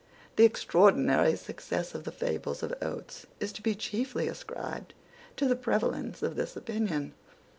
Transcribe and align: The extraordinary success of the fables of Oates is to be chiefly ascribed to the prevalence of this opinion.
The 0.35 0.45
extraordinary 0.45 1.35
success 1.35 1.93
of 1.93 2.05
the 2.05 2.11
fables 2.11 2.63
of 2.63 2.73
Oates 2.81 3.27
is 3.39 3.51
to 3.51 3.61
be 3.61 3.75
chiefly 3.75 4.27
ascribed 4.27 4.95
to 5.37 5.45
the 5.47 5.55
prevalence 5.55 6.23
of 6.23 6.35
this 6.35 6.55
opinion. 6.55 7.13